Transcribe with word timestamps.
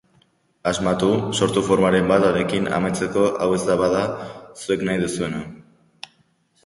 Asmatu, 0.69 1.09
sortu 1.39 1.63
formaren 1.67 2.09
bat 2.13 2.25
honekin 2.31 2.69
amaitzeko 2.79 3.27
hau 3.45 3.51
ez 3.59 3.77
bada 3.83 4.01
zuek 4.65 4.87
nahi 4.89 5.05
duzuena. 5.05 5.43